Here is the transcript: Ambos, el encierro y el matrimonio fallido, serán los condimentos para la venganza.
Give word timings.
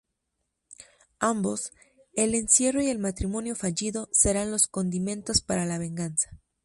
Ambos, 1.19 1.73
el 2.15 2.33
encierro 2.33 2.81
y 2.81 2.89
el 2.89 2.97
matrimonio 2.97 3.55
fallido, 3.55 4.09
serán 4.11 4.49
los 4.49 4.65
condimentos 4.67 5.41
para 5.41 5.67
la 5.67 5.77
venganza. 5.77 6.31